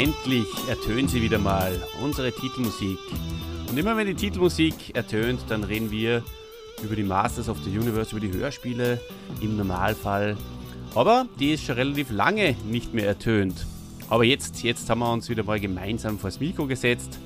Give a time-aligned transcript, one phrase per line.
[0.00, 2.96] endlich ertönt sie wieder mal, unsere Titelmusik.
[3.68, 6.22] Und immer wenn die Titelmusik ertönt, dann reden wir
[6.82, 8.98] über die Masters of the Universe, über die Hörspiele
[9.42, 10.38] im Normalfall.
[10.94, 13.66] Aber die ist schon relativ lange nicht mehr ertönt.
[14.08, 17.18] Aber jetzt, jetzt haben wir uns wieder mal gemeinsam vors Mikro gesetzt.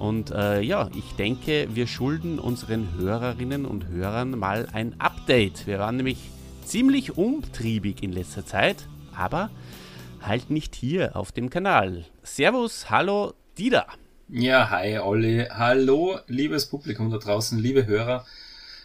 [0.00, 5.68] Und äh, ja, ich denke, wir schulden unseren Hörerinnen und Hörern mal ein Update.
[5.68, 6.18] Wir waren nämlich
[6.64, 9.48] ziemlich umtriebig in letzter Zeit, aber
[10.26, 12.04] halt nicht hier auf dem Kanal.
[12.22, 13.86] Servus, hallo, Dida.
[14.28, 15.46] Ja, hi Olli.
[15.50, 18.26] Hallo, liebes Publikum da draußen, liebe Hörer.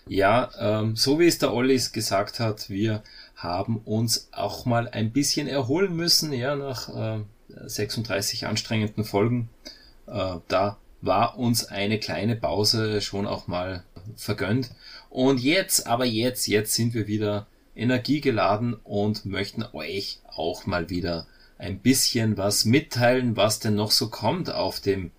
[0.08, 3.04] Ja, ähm, so wie es der Olli gesagt hat, wir
[3.36, 7.24] haben uns auch mal ein bisschen erholen müssen, ja, nach äh,
[7.66, 9.50] 36 anstrengenden Folgen.
[10.08, 13.84] Äh, da war uns eine kleine Pause schon auch mal
[14.16, 14.72] vergönnt.
[15.10, 21.26] Und jetzt, aber jetzt, jetzt sind wir wieder energiegeladen und möchten euch auch mal wieder
[21.62, 25.12] ein bisschen was mitteilen, was denn noch so kommt auf dem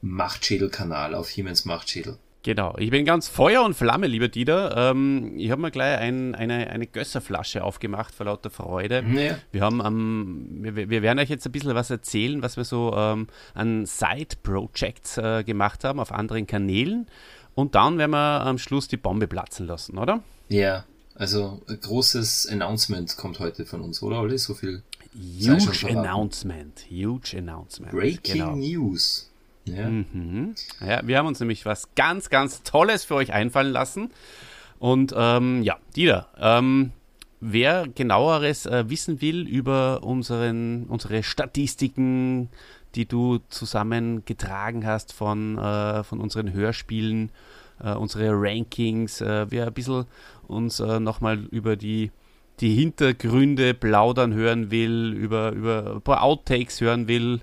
[0.00, 2.16] Machtschädel-Kanal, auf Hiemens Machtschädel.
[2.42, 4.74] Genau, ich bin ganz Feuer und Flamme, lieber Dieter.
[4.92, 9.04] Ähm, ich habe mir gleich ein, eine, eine Gösserflasche aufgemacht vor lauter Freude.
[9.14, 9.36] Ja.
[9.52, 12.94] Wir haben ähm, wir, wir, werden euch jetzt ein bisschen was erzählen, was wir so
[12.96, 17.08] ähm, an Side-Projects äh, gemacht haben auf anderen Kanälen.
[17.54, 20.22] Und dann werden wir am Schluss die Bombe platzen lassen, oder?
[20.48, 24.38] Ja, also ein großes Announcement kommt heute von uns, oder Olli?
[24.38, 24.82] So viel.
[25.14, 26.86] Huge Announcement.
[26.88, 27.92] Huge Announcement.
[27.92, 28.56] Breaking genau.
[28.56, 29.30] News.
[29.64, 29.88] Ja.
[29.88, 30.54] Mhm.
[30.80, 34.10] ja, wir haben uns nämlich was ganz, ganz Tolles für euch einfallen lassen.
[34.78, 36.92] Und ähm, ja, Dieter, ähm,
[37.40, 42.48] wer genaueres äh, wissen will über unseren, unsere Statistiken,
[42.94, 47.30] die du zusammengetragen hast von, äh, von unseren Hörspielen,
[47.82, 50.06] äh, unsere Rankings, äh, wer ein bisschen
[50.48, 52.10] uns äh, nochmal über die,
[52.60, 57.40] die Hintergründe plaudern hören will, über, über ein paar Outtakes hören will,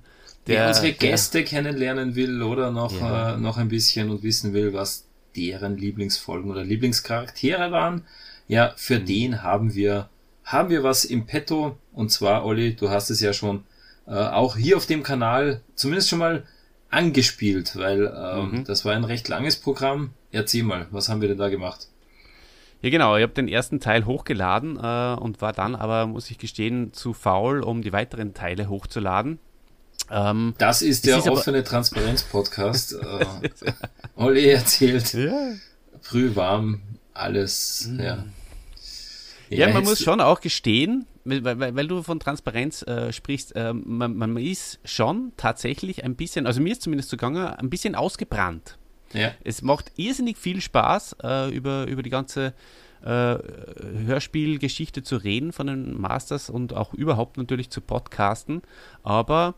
[0.48, 3.34] der, der unsere Gäste der, kennenlernen will oder noch, ja.
[3.34, 5.06] äh, noch ein bisschen und wissen will, was
[5.36, 8.04] deren Lieblingsfolgen oder Lieblingscharaktere waren,
[8.48, 9.06] ja, für mhm.
[9.06, 10.10] den haben wir,
[10.44, 11.78] haben wir was im Petto.
[11.94, 13.64] Und zwar, Olli, du hast es ja schon
[14.08, 16.44] äh, auch hier auf dem Kanal zumindest schon mal
[16.90, 18.64] angespielt, weil ähm, mhm.
[18.64, 20.12] das war ein recht langes Programm.
[20.32, 21.88] Erzähl mal, was haben wir denn da gemacht?
[22.82, 23.18] Ja, genau.
[23.18, 27.14] Ich habe den ersten Teil hochgeladen äh, und war dann aber, muss ich gestehen, zu
[27.14, 29.40] faul, um die weiteren Teile hochzuladen.
[30.10, 32.94] Ähm, das ist der ist offene Transparenz-Podcast.
[32.94, 33.50] äh,
[34.16, 35.54] Olli erzählt ja.
[36.10, 36.82] brühwarm
[37.14, 37.88] alles.
[37.90, 38.00] Mhm.
[38.00, 38.26] Ja.
[39.50, 43.56] Ja, ja man muss schon auch gestehen, weil, weil, weil du von Transparenz äh, sprichst,
[43.56, 47.96] äh, man, man, ist schon tatsächlich ein bisschen, also mir ist zumindest zugange, ein bisschen
[47.96, 48.78] ausgebrannt.
[49.14, 49.32] Ja.
[49.44, 52.54] Es macht irrsinnig viel Spaß, äh, über, über die ganze
[53.04, 53.38] äh,
[54.06, 58.62] Hörspielgeschichte zu reden von den Masters und auch überhaupt natürlich zu podcasten,
[59.04, 59.56] aber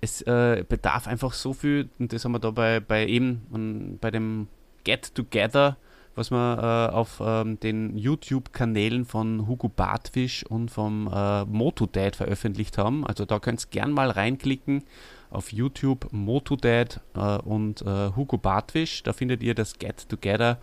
[0.00, 4.46] es äh, bedarf einfach so viel, und das haben wir da bei, eben bei dem
[4.84, 5.76] Get Together,
[6.14, 12.76] was wir äh, auf ähm, den YouTube-Kanälen von Hugo Bartwisch und vom äh, Motodad veröffentlicht
[12.78, 13.06] haben.
[13.06, 14.82] Also da könnt ihr gern mal reinklicken
[15.30, 19.02] auf YouTube Motodad äh, und äh, Hugo Bartwisch.
[19.02, 20.58] Da findet ihr das Get Together.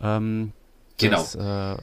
[0.00, 0.52] Ähm,
[0.96, 1.16] genau.
[1.16, 1.82] Das, äh,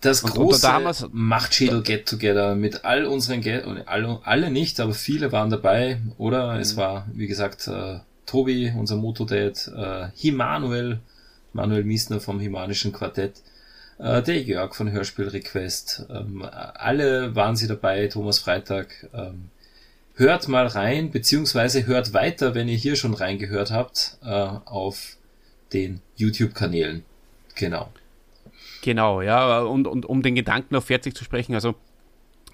[0.00, 6.00] das große Machtschädel-Get-Together mit all unseren Get alle, alle nicht, aber viele waren dabei.
[6.18, 6.60] Oder mhm.
[6.60, 11.00] es war, wie gesagt, äh, Tobi, unser Motodad, äh, Himanuel,
[11.52, 13.42] Manuel Miesner vom Himanischen Quartett,
[13.98, 16.06] äh, der Jörg von Hörspiel Request.
[16.10, 19.08] Ähm, alle waren sie dabei, Thomas Freitag.
[19.14, 19.50] Ähm,
[20.16, 25.16] hört mal rein, beziehungsweise hört weiter, wenn ihr hier schon reingehört habt, äh, auf
[25.72, 27.04] den YouTube-Kanälen.
[27.54, 27.90] Genau.
[28.82, 31.74] Genau, ja, und, und um den Gedanken auf 40 zu sprechen, also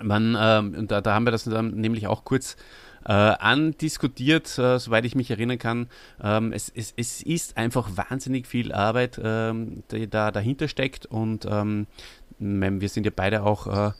[0.00, 2.56] man, ähm, da, da haben wir das dann nämlich auch kurz
[3.04, 5.88] äh, andiskutiert, äh, soweit ich mich erinnern kann.
[6.22, 11.46] Ähm, es, es, es ist einfach wahnsinnig viel Arbeit, ähm, die da dahinter steckt und
[11.48, 11.86] ähm,
[12.38, 13.92] wir sind ja beide auch äh,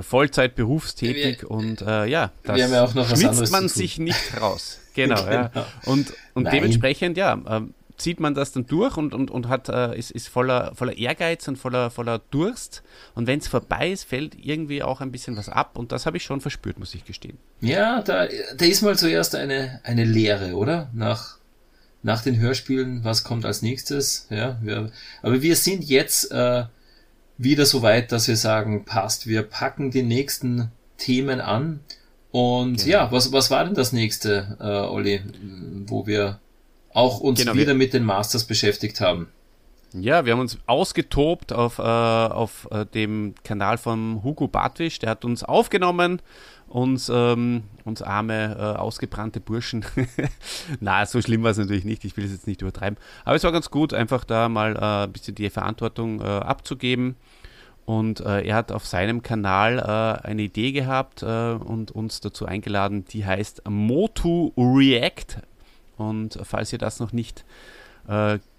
[0.00, 4.78] Vollzeit berufstätig wir, und äh, ja, das ja schwitzt man sich nicht raus.
[4.94, 5.50] Genau, genau.
[5.54, 5.66] ja.
[5.84, 9.96] Und, und dementsprechend, ja, ähm, zieht man das dann durch und, und, und hat, äh,
[9.98, 12.82] ist, ist voller, voller Ehrgeiz und voller, voller Durst.
[13.14, 15.76] Und wenn es vorbei ist, fällt irgendwie auch ein bisschen was ab.
[15.76, 17.36] Und das habe ich schon verspürt, muss ich gestehen.
[17.60, 20.90] Ja, da, da ist mal zuerst eine, eine Lehre, oder?
[20.94, 21.38] Nach,
[22.02, 24.26] nach den Hörspielen, was kommt als nächstes?
[24.30, 24.90] Ja, wir,
[25.22, 26.64] aber wir sind jetzt äh,
[27.38, 31.80] wieder so weit, dass wir sagen, passt, wir packen die nächsten Themen an.
[32.30, 32.88] Und genau.
[32.88, 35.22] ja, was, was war denn das nächste, äh, Olli,
[35.86, 36.40] wo wir
[36.92, 39.28] auch uns genau, wieder mit den Masters beschäftigt haben.
[40.00, 44.98] Ja, wir haben uns ausgetobt auf, äh, auf äh, dem Kanal von Hugo Bartwisch.
[44.98, 46.22] Der hat uns aufgenommen
[46.68, 49.84] uns, ähm, uns arme, äh, ausgebrannte Burschen.
[50.80, 52.98] Na, so schlimm war es natürlich nicht, ich will es jetzt nicht übertreiben.
[53.24, 57.16] Aber es war ganz gut, einfach da mal äh, ein bisschen die Verantwortung äh, abzugeben.
[57.86, 63.24] Und äh, er hat auf seinem Kanal eine Idee gehabt und uns dazu eingeladen, die
[63.24, 65.40] heißt Motu React.
[65.96, 67.46] Und falls ihr das noch nicht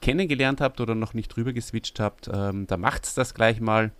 [0.01, 3.91] kennengelernt habt oder noch nicht drüber geswitcht habt, ähm, da macht's das gleich mal.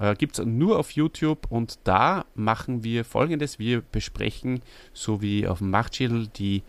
[0.00, 4.62] Äh, Gibt es nur auf YouTube und da machen wir folgendes: Wir besprechen,
[4.92, 6.62] so wie auf dem Machtschädel, die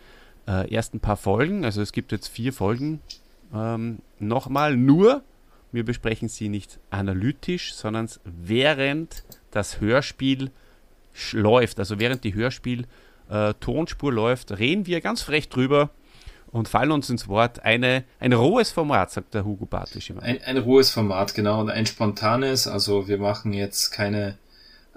[0.47, 1.65] äh, ersten paar Folgen.
[1.65, 3.01] Also es gibt jetzt vier Folgen.
[3.53, 5.23] Ähm, Nochmal nur,
[5.71, 10.49] wir besprechen sie nicht analytisch, sondern während das Hörspiel
[11.33, 15.91] läuft, also während die Hörspiel-Tonspur äh, läuft, reden wir ganz frech drüber
[16.51, 17.63] und fallen uns ins Wort.
[17.63, 20.21] Eine, ein rohes Format, sagt der Hugo Bartisch immer.
[20.23, 22.67] Ein, ein rohes Format, genau, und ein spontanes.
[22.67, 24.37] Also wir machen jetzt keine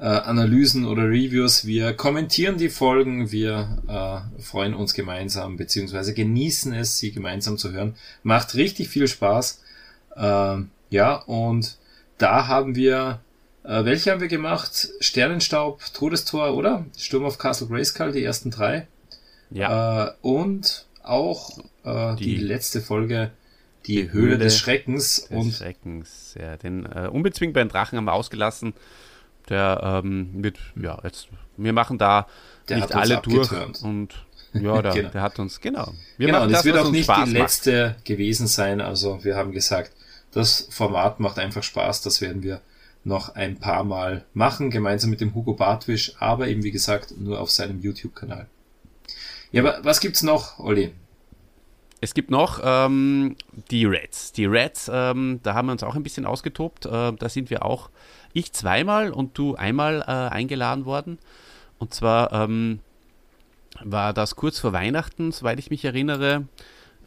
[0.00, 1.66] äh, Analysen oder Reviews.
[1.66, 7.72] Wir kommentieren die Folgen, wir äh, freuen uns gemeinsam, beziehungsweise genießen es, sie gemeinsam zu
[7.72, 7.96] hören.
[8.22, 9.62] Macht richtig viel Spaß.
[10.16, 10.56] Äh,
[10.90, 11.76] ja, und
[12.18, 13.20] da haben wir,
[13.64, 14.88] äh, welche haben wir gemacht?
[15.00, 16.86] Sternenstaub, Todestor, oder?
[16.96, 18.86] Sturm auf Castle Grayskull, die ersten drei.
[19.50, 20.06] Ja.
[20.06, 23.30] Äh, und auch äh, die, die, letzte Folge,
[23.86, 25.22] die, die Höhle, Höhle, des Schreckens.
[25.22, 26.56] Des und Schreckens, ja.
[26.56, 28.74] Den äh, unbezwingbaren Drachen haben wir ausgelassen.
[29.48, 32.26] Der ähm, wird, ja, jetzt, wir machen da
[32.68, 33.50] nicht alle durch.
[33.82, 34.14] Und
[34.52, 35.08] ja, der, genau.
[35.10, 35.92] der, hat uns, genau.
[36.18, 38.04] Wir genau, und es wird auch nicht Spaß die letzte macht.
[38.04, 38.80] gewesen sein.
[38.80, 39.92] Also wir haben gesagt,
[40.32, 42.02] das Format macht einfach Spaß.
[42.02, 42.60] Das werden wir
[43.04, 47.40] noch ein paar Mal machen, gemeinsam mit dem Hugo Bartwisch, aber eben wie gesagt nur
[47.40, 48.46] auf seinem YouTube-Kanal.
[49.52, 50.92] Ja, aber was gibt's noch, Olli?
[52.00, 53.36] Es gibt noch ähm,
[53.70, 54.32] die Reds.
[54.32, 56.86] Die Reds, ähm, da haben wir uns auch ein bisschen ausgetobt.
[56.86, 57.90] Äh, da sind wir auch,
[58.32, 61.18] ich zweimal und du einmal äh, eingeladen worden.
[61.78, 62.80] Und zwar ähm,
[63.82, 66.44] war das kurz vor Weihnachten, soweit ich mich erinnere.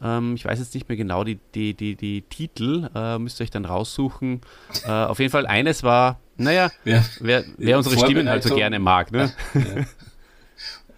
[0.02, 3.44] Ähm, ich weiß jetzt nicht mehr genau die, die, die, die Titel, äh, müsst ihr
[3.44, 4.42] euch dann raussuchen.
[4.86, 8.78] Äh, auf jeden Fall eines war, naja, ja, wer, wer unsere Stimmen halt so gerne
[8.78, 9.10] mag.
[9.10, 9.32] Ne?
[9.54, 9.84] Ja.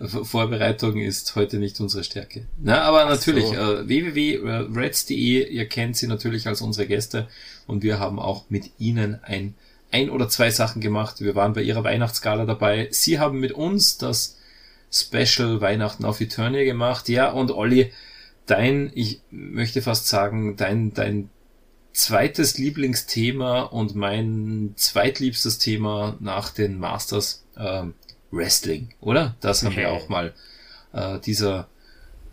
[0.01, 2.47] Vorbereitung ist heute nicht unsere Stärke.
[2.59, 3.55] Na, aber natürlich, so.
[3.55, 7.29] äh, www.reds.de, ihr kennt sie natürlich als unsere Gäste
[7.67, 9.55] und wir haben auch mit ihnen ein,
[9.91, 11.21] ein oder zwei Sachen gemacht.
[11.21, 12.89] Wir waren bei ihrer Weihnachtsgala dabei.
[12.91, 14.39] Sie haben mit uns das
[14.93, 17.09] Special Weihnachten auf Eternia gemacht.
[17.09, 17.93] Ja, und Olli,
[18.47, 21.31] dein, ich möchte fast sagen, dein, dein
[21.93, 27.95] zweites Lieblingsthema und mein zweitliebstes Thema nach den Masters, ähm,
[28.37, 29.37] Wrestling, oder?
[29.41, 29.83] Das haben okay.
[29.83, 30.35] wir auch mal,
[30.93, 31.69] äh, dieser,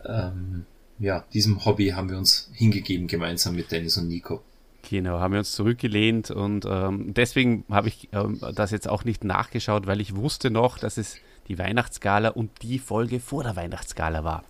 [0.05, 0.65] ähm,
[0.99, 4.41] ja, diesem Hobby haben wir uns hingegeben gemeinsam mit Dennis und Nico.
[4.89, 9.23] Genau, haben wir uns zurückgelehnt und ähm, deswegen habe ich ähm, das jetzt auch nicht
[9.23, 11.17] nachgeschaut, weil ich wusste noch, dass es
[11.47, 14.43] die Weihnachtsgala und die Folge vor der Weihnachtsgala war.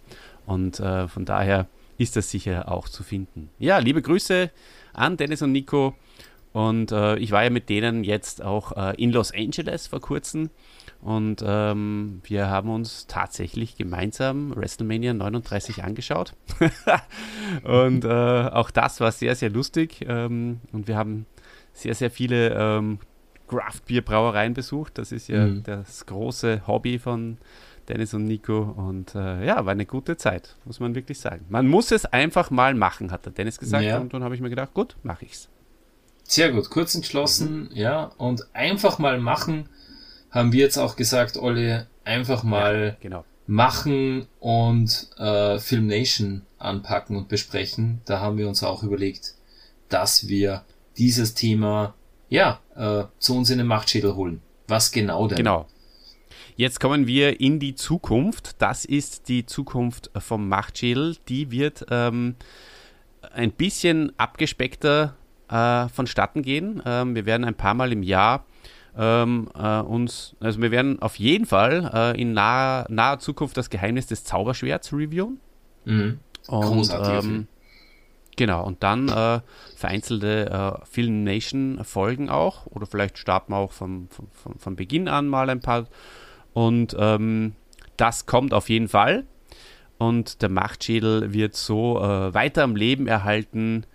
[0.46, 1.68] Und äh, von daher
[1.98, 3.50] ist das sicher auch zu finden.
[3.60, 4.50] Ja, liebe Grüße
[4.94, 5.96] an Dennis und Nico.
[6.52, 10.50] Und äh, ich war ja mit denen jetzt auch äh, in Los Angeles vor kurzem
[11.04, 16.34] und ähm, wir haben uns tatsächlich gemeinsam WrestleMania 39 angeschaut.
[17.64, 20.06] und äh, auch das war sehr, sehr lustig.
[20.08, 21.26] Ähm, und wir haben
[21.74, 23.00] sehr, sehr viele ähm,
[23.50, 24.98] Craft-Bier-Brauereien besucht.
[24.98, 25.64] Das ist ja mhm.
[25.64, 27.38] das große Hobby von
[27.90, 28.62] Dennis und Nico.
[28.62, 31.46] Und äh, ja, war eine gute Zeit, muss man wirklich sagen.
[31.50, 33.84] Man muss es einfach mal machen, hat der Dennis gesagt.
[33.84, 34.00] Ja.
[34.00, 35.50] Und dann habe ich mir gedacht, gut, mache ich's.
[36.24, 37.70] Sehr gut, kurz entschlossen, mhm.
[37.74, 39.68] ja, und einfach mal machen
[40.34, 43.26] haben wir jetzt auch gesagt, Olli, einfach mal ja, genau.
[43.46, 48.02] machen und äh, Film Nation anpacken und besprechen.
[48.06, 49.36] Da haben wir uns auch überlegt,
[49.90, 50.64] dass wir
[50.98, 51.94] dieses Thema
[52.30, 54.42] ja äh, zu uns in den Machtschädel holen.
[54.68, 55.38] Was genau denn?
[55.38, 55.68] Genau.
[56.56, 58.56] Jetzt kommen wir in die Zukunft.
[58.60, 61.18] Das ist die Zukunft vom Machtschädel.
[61.28, 62.36] Die wird ähm,
[63.34, 65.16] ein bisschen abgespeckter
[65.50, 66.82] äh, vonstatten gehen.
[66.86, 68.46] Ähm, wir werden ein paar Mal im Jahr
[68.98, 73.70] ähm, äh, uns, also wir werden auf jeden Fall äh, in naher, naher Zukunft das
[73.70, 75.40] Geheimnis des Zauberschwerts reviewen.
[75.86, 76.20] Mhm.
[76.48, 77.48] Und, ähm,
[78.36, 79.42] genau, und dann äh,
[79.76, 80.50] vereinzelte
[80.82, 85.28] äh, Film Nation Folgen auch, oder vielleicht starten wir auch von, von, von Beginn an
[85.28, 85.88] mal ein paar.
[86.54, 87.54] Und ähm,
[87.98, 89.26] das kommt auf jeden Fall.
[89.98, 93.86] Und der Machtschädel wird so äh, weiter am Leben erhalten.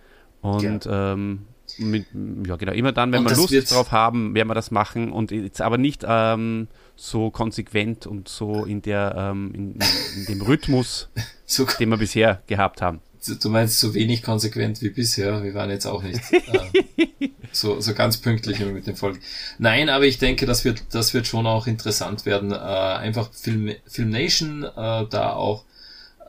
[0.41, 1.13] Und ja.
[1.13, 1.45] ähm,
[1.79, 2.05] mit,
[2.45, 2.71] ja, genau.
[2.71, 6.03] Immer dann, wenn wir Lust drauf haben, werden wir das machen und jetzt aber nicht
[6.07, 9.79] ähm, so konsequent und so in der ähm, in,
[10.17, 11.09] in, dem Rhythmus,
[11.45, 12.99] so, den wir bisher gehabt haben.
[13.41, 15.43] Du meinst so wenig konsequent wie bisher.
[15.43, 19.19] Wir waren jetzt auch nicht äh, so, so ganz pünktlich mit den Folgen.
[19.57, 22.51] Nein, aber ich denke, das wird, das wird schon auch interessant werden.
[22.51, 25.65] Äh, einfach Film, Film Nation äh, da auch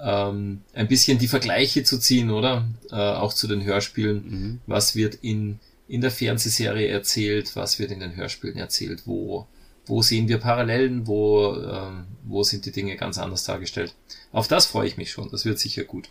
[0.02, 2.66] ähm, ein bisschen die Vergleiche zu ziehen, oder?
[2.90, 4.16] Äh, auch zu den Hörspielen.
[4.16, 4.61] Mhm.
[4.66, 7.57] Was wird in, in der Fernsehserie erzählt?
[7.57, 9.02] Was wird in den Hörspielen erzählt?
[9.07, 9.47] Wo,
[9.87, 11.07] wo sehen wir Parallelen?
[11.07, 13.95] Wo, ähm, wo sind die Dinge ganz anders dargestellt?
[14.33, 15.30] Auf das freue ich mich schon.
[15.30, 16.09] Das wird sicher gut.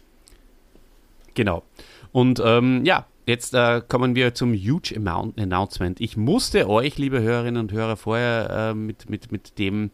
[1.33, 1.63] Genau.
[2.11, 6.01] Und ähm, ja, jetzt äh, kommen wir zum Huge Amount Announcement.
[6.01, 9.91] Ich musste euch, liebe Hörerinnen und Hörer, vorher äh, mit, mit, mit dem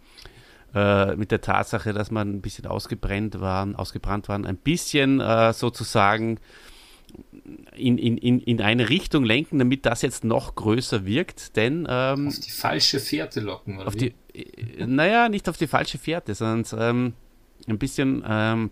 [0.76, 5.54] äh, mit der Tatsache, dass man ein bisschen ausgebrannt waren, ausgebrannt waren, ein bisschen äh,
[5.54, 6.40] sozusagen
[7.76, 12.28] in, in, in, in eine Richtung lenken, damit das jetzt noch größer wirkt, denn ähm,
[12.28, 13.88] auf die falsche Fährte locken, oder?
[13.88, 14.14] Auf wie?
[14.34, 14.40] die,
[14.78, 17.14] äh, naja, nicht auf die falsche Fährte, sondern ähm,
[17.68, 18.72] ein bisschen ähm,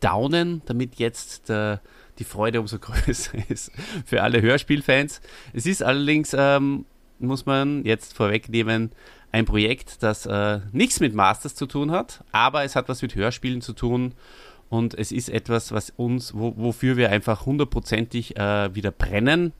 [0.00, 1.80] downen, damit jetzt der,
[2.18, 3.72] die Freude umso größer ist
[4.04, 5.22] für alle Hörspielfans.
[5.54, 6.84] Es ist allerdings, ähm,
[7.18, 8.90] muss man jetzt vorwegnehmen,
[9.32, 13.14] ein Projekt, das äh, nichts mit Masters zu tun hat, aber es hat was mit
[13.14, 14.12] Hörspielen zu tun
[14.68, 19.52] und es ist etwas, was uns, wo, wofür wir einfach hundertprozentig äh, wieder brennen,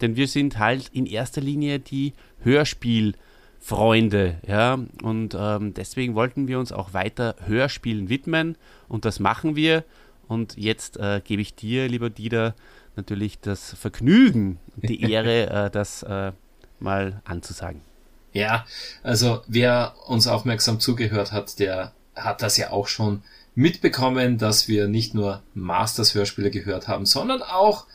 [0.00, 3.14] denn wir sind halt in erster Linie die Hörspiel-
[3.60, 8.56] Freunde, ja, und ähm, deswegen wollten wir uns auch weiter Hörspielen widmen
[8.88, 9.84] und das machen wir.
[10.28, 12.54] Und jetzt äh, gebe ich dir, lieber Dieter,
[12.96, 16.32] natürlich das Vergnügen, die Ehre, äh, das äh,
[16.78, 17.80] mal anzusagen.
[18.32, 18.66] Ja,
[19.02, 23.22] also wer uns aufmerksam zugehört hat, der hat das ja auch schon
[23.54, 27.86] mitbekommen, dass wir nicht nur Masters Hörspiele gehört haben, sondern auch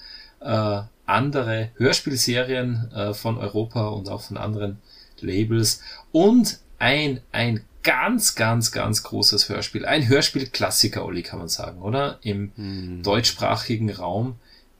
[0.41, 4.79] äh, andere Hörspielserien äh, von Europa und auch von anderen
[5.19, 9.85] Labels und ein, ein ganz, ganz, ganz großes Hörspiel.
[9.85, 12.19] Ein Hörspiel-Klassiker, Olli, kann man sagen, oder?
[12.21, 13.03] Im hm.
[13.03, 14.35] deutschsprachigen Raum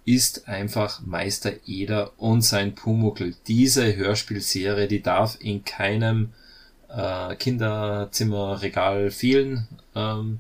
[0.05, 3.36] ist einfach Meister Eder und sein Pumuckel.
[3.48, 6.33] Diese Hörspielserie, die darf in keinem
[6.89, 9.67] äh, Kinderzimmerregal fehlen.
[9.95, 10.39] Ähm,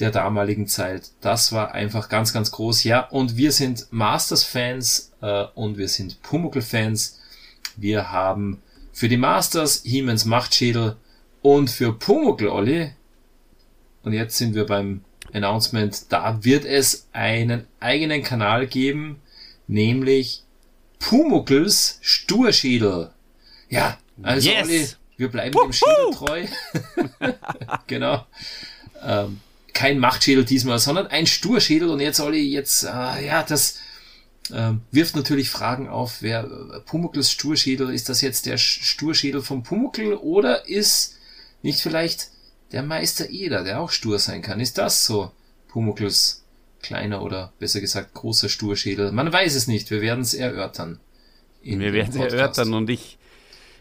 [0.00, 1.10] der damaligen Zeit.
[1.20, 2.84] Das war einfach ganz, ganz groß.
[2.84, 7.20] Ja, und wir sind Masters-Fans äh, und wir sind Pumuckl-Fans.
[7.76, 8.62] Wir haben
[8.92, 10.96] für die Masters Hiemens Machtschädel
[11.42, 12.92] und für Pumuckl, Olli.
[14.02, 16.10] Und jetzt sind wir beim Announcement.
[16.10, 19.20] Da wird es einen eigenen Kanal geben,
[19.66, 20.42] nämlich
[20.98, 23.10] Pumuckls Sturschädel.
[23.68, 24.68] Ja, also yes.
[24.68, 25.64] Olli, wir bleiben Wuhu.
[25.64, 26.46] dem Schädel treu.
[27.86, 28.26] genau.
[29.02, 29.40] Ähm,
[29.72, 31.88] kein Machtschädel diesmal, sondern ein Sturschädel.
[31.88, 33.78] Und jetzt, Olli, jetzt, äh, ja, das
[34.52, 39.62] ähm, wirft natürlich Fragen auf, wer äh, Pumuckls Sturschädel, ist das jetzt der Sturschädel vom
[39.62, 41.16] Pumuckl oder ist
[41.62, 42.30] nicht vielleicht
[42.72, 44.60] der Meister Eder, der auch stur sein kann?
[44.60, 45.32] Ist das so
[45.68, 46.44] Pumuckls
[46.82, 49.12] kleiner oder besser gesagt großer Sturschädel?
[49.12, 51.00] Man weiß es nicht, wir werden es erörtern.
[51.62, 53.18] Wir werden es erörtern und ich,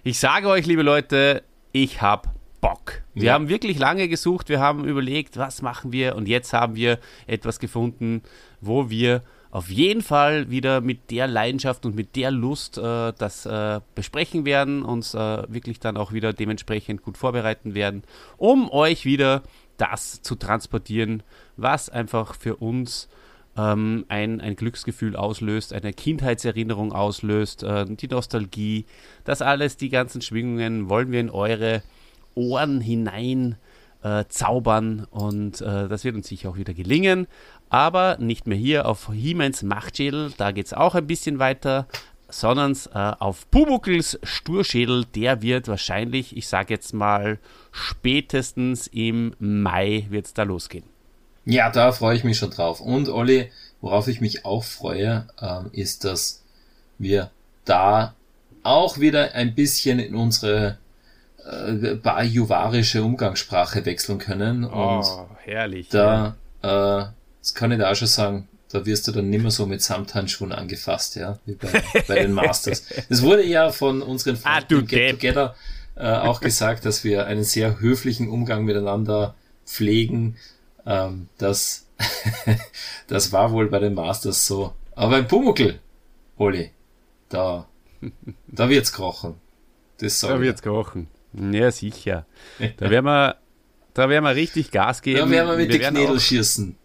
[0.04, 2.30] ich sage euch, liebe Leute, ich habe
[2.62, 3.02] Bock.
[3.14, 3.34] Wir ja.
[3.34, 7.60] haben wirklich lange gesucht, wir haben überlegt, was machen wir und jetzt haben wir etwas
[7.60, 8.22] gefunden,
[8.60, 13.46] wo wir auf jeden Fall wieder mit der Leidenschaft und mit der Lust äh, das
[13.46, 18.04] äh, besprechen werden, uns äh, wirklich dann auch wieder dementsprechend gut vorbereiten werden,
[18.38, 19.44] um euch wieder
[19.78, 21.24] das zu transportieren,
[21.58, 23.10] was einfach für uns
[23.58, 28.86] ähm, ein, ein Glücksgefühl auslöst, eine Kindheitserinnerung auslöst, äh, die Nostalgie,
[29.24, 31.82] das alles, die ganzen Schwingungen wollen wir in eure
[32.36, 33.56] Ohren hinein
[34.04, 37.28] äh, zaubern und äh, das wird uns sicher auch wieder gelingen
[37.70, 41.88] aber nicht mehr hier auf Hiemens Machtschädel, da geht es auch ein bisschen weiter,
[42.28, 47.40] sondern äh, auf Pumuckls Sturschädel, der wird wahrscheinlich, ich sage jetzt mal,
[47.72, 50.84] spätestens im Mai wird es da losgehen.
[51.46, 52.82] Ja, da freue ich mich schon drauf.
[52.82, 53.52] Und Olli,
[53.82, 56.44] worauf ich mich auch freue, äh, ist, dass
[56.98, 57.32] wir
[57.66, 58.14] da
[58.62, 60.78] auch wieder ein bisschen in unsere
[61.46, 64.64] äh, bajuwarische Umgangssprache wechseln können.
[64.64, 65.90] Und oh, herrlich.
[65.90, 67.02] Da ja.
[67.02, 69.82] äh, das kann ich da auch schon sagen, da wirst du dann nimmer so mit
[69.82, 72.84] Samthandschuhen angefasst, ja, wie bei, bei den Masters.
[73.10, 75.56] Es wurde ja von unseren ah, Freunden ah, Get Together
[75.96, 80.38] äh, auch gesagt, dass wir einen sehr höflichen Umgang miteinander pflegen.
[80.86, 81.88] Ähm, das,
[83.08, 84.74] das war wohl bei den Masters so.
[84.96, 85.80] Aber beim Pumuckel,
[86.38, 86.72] Oli,
[87.30, 87.68] da,
[88.48, 89.36] da wird's krochen.
[90.00, 91.08] Das da wird's krochen.
[91.34, 92.26] Ja, sicher.
[92.78, 93.36] Da werden wir,
[93.94, 95.20] da werden wir richtig Gas geben.
[95.20, 96.76] Da werden wir mit wir den Knädel schießen.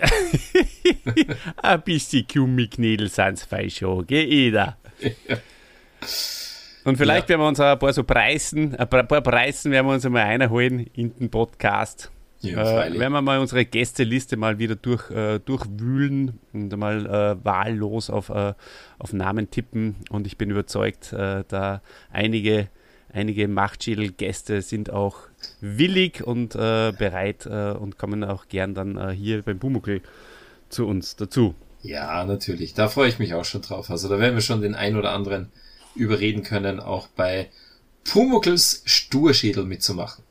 [1.56, 4.78] Ein bisschen Gummiknädel sind's fein schon, geh Ida.
[6.84, 7.28] Und vielleicht ja.
[7.30, 10.22] werden wir uns auch ein paar so Preisen, ein paar, Preisen werden wir uns einmal
[10.22, 12.10] einholen in den Podcast.
[12.40, 17.44] Ja, äh, werden wir mal unsere Gästeliste mal wieder durch, äh, durchwühlen und mal äh,
[17.44, 18.54] wahllos auf, äh,
[18.98, 19.96] auf Namen tippen.
[20.08, 22.68] Und ich bin überzeugt, äh, da einige,
[23.12, 25.16] einige Machtschädel-Gäste sind auch
[25.60, 30.02] willig und äh, bereit und kommen auch gern dann hier beim Bumuckel
[30.68, 31.54] zu uns dazu.
[31.82, 32.74] Ja, natürlich.
[32.74, 33.90] Da freue ich mich auch schon drauf.
[33.90, 35.50] Also da werden wir schon den ein oder anderen
[35.94, 37.50] überreden können, auch bei
[38.04, 40.24] Pumuckls Sturschädel mitzumachen.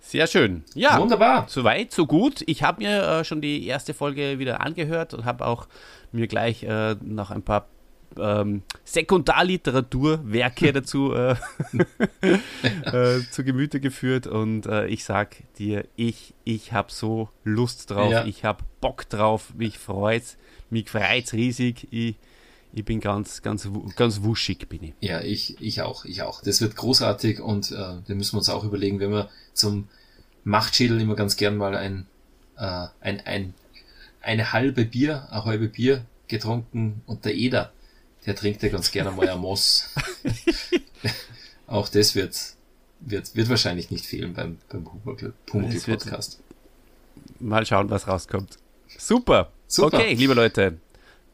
[0.00, 0.64] Sehr schön.
[0.74, 1.44] Ja, wunderbar.
[1.48, 2.42] Soweit, so gut.
[2.46, 5.68] Ich habe mir äh, schon die erste Folge wieder angehört und habe auch
[6.12, 7.68] mir gleich äh, noch ein paar
[8.16, 11.34] ähm, Sekundarliteraturwerke dazu äh,
[12.84, 18.10] äh, zu Gemüte geführt und äh, ich sag dir, ich, ich habe so Lust drauf,
[18.10, 18.24] ja.
[18.24, 20.36] ich habe Bock drauf, mich freut's,
[20.70, 21.88] mich freut's riesig.
[21.90, 22.16] Ich,
[22.72, 24.94] ich bin ganz, ganz, ganz wuschig bin ich.
[25.00, 26.42] Ja, ich, ich auch, ich auch.
[26.42, 29.88] Das wird großartig und äh, da müssen wir uns auch überlegen, wenn wir zum
[30.44, 32.06] Machtschädel immer ganz gern mal ein,
[32.56, 33.54] äh, ein, ein,
[34.20, 37.72] eine halbe Bier, eine halbe Bier getrunken und der Eder,
[38.28, 39.90] der trinkt ja ganz gerne mal ein Moss.
[41.66, 42.36] auch das wird,
[43.00, 46.40] wird, wird wahrscheinlich nicht fehlen beim, beim Pumuckl Podcast.
[47.40, 48.58] Mal schauen, was rauskommt.
[48.96, 49.50] Super.
[49.66, 49.98] Super.
[49.98, 50.78] Okay, liebe Leute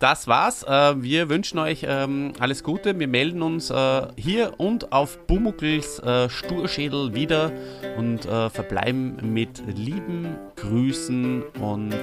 [0.05, 0.63] das war's.
[0.65, 2.99] Äh, wir wünschen euch ähm, alles Gute.
[2.99, 7.53] Wir melden uns äh, hier und auf Bumuckels äh, Sturschädel wieder
[7.97, 11.95] und verbleiben mit lieben Grüßen und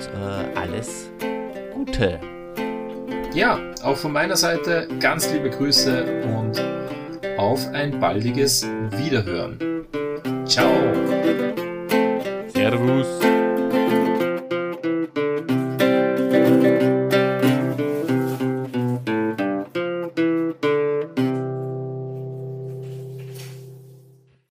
[0.56, 1.12] alles
[1.74, 2.41] Gute.
[3.34, 6.62] Ja, auch von meiner Seite ganz liebe Grüße und
[7.38, 9.86] auf ein baldiges Wiederhören.
[10.46, 10.70] Ciao.
[12.54, 13.21] Servus.